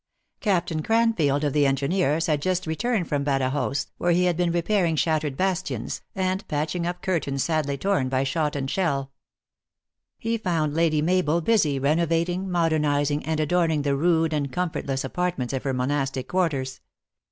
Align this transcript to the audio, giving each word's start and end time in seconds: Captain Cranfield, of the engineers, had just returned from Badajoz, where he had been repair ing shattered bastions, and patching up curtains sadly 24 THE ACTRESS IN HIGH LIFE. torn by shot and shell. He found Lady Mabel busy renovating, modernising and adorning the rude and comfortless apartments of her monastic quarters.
Captain 0.39 0.81
Cranfield, 0.81 1.43
of 1.43 1.53
the 1.53 1.67
engineers, 1.67 2.25
had 2.25 2.41
just 2.41 2.65
returned 2.65 3.07
from 3.07 3.23
Badajoz, 3.23 3.85
where 3.99 4.13
he 4.13 4.23
had 4.23 4.35
been 4.35 4.51
repair 4.51 4.83
ing 4.83 4.95
shattered 4.95 5.37
bastions, 5.37 6.01
and 6.15 6.47
patching 6.47 6.87
up 6.87 7.03
curtains 7.03 7.43
sadly 7.43 7.77
24 7.77 7.77
THE 7.77 7.77
ACTRESS 7.77 7.95
IN 7.99 7.99
HIGH 7.99 8.01
LIFE. 8.01 8.01
torn 8.01 8.09
by 8.49 8.51
shot 8.51 8.55
and 8.55 8.71
shell. 8.71 9.11
He 10.17 10.37
found 10.39 10.73
Lady 10.73 11.03
Mabel 11.03 11.39
busy 11.41 11.77
renovating, 11.77 12.49
modernising 12.49 13.23
and 13.27 13.39
adorning 13.39 13.83
the 13.83 13.95
rude 13.95 14.33
and 14.33 14.51
comfortless 14.51 15.03
apartments 15.03 15.53
of 15.53 15.61
her 15.61 15.71
monastic 15.73 16.27
quarters. 16.27 16.81